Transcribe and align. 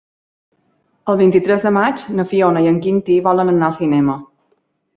El 1.13 1.19
vint-i-tres 1.19 1.65
de 1.67 1.73
maig 1.75 2.07
na 2.21 2.27
Fiona 2.33 2.65
i 2.65 2.71
en 2.73 2.81
Quintí 2.87 3.21
volen 3.31 3.55
anar 3.55 3.69
al 3.71 3.79
cinema. 3.81 4.21